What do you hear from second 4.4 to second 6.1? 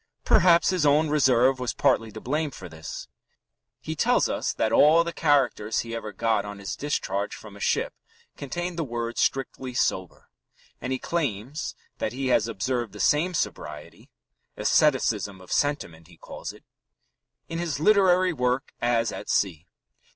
that all the "characters" he